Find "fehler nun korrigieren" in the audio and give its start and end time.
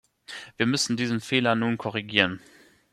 1.21-2.41